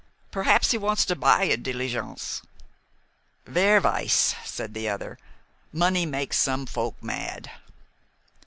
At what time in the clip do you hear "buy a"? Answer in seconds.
1.15-1.55